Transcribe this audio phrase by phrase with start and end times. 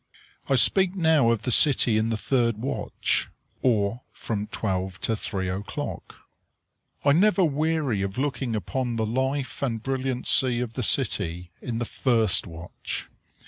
[0.49, 3.29] I speak now of the city in the third watch,
[3.61, 6.15] or from twelve to three o'clock.
[7.05, 11.85] I never weary of looking upon the life and brilliancy of the city in the
[11.85, 13.09] first watch.